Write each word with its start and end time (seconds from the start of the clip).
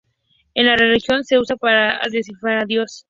En 0.55 0.65
la 0.65 0.75
religión 0.77 1.23
se 1.23 1.37
usa 1.37 1.55
para 1.57 2.01
designar 2.09 2.63
a 2.63 2.65
Dios. 2.65 2.99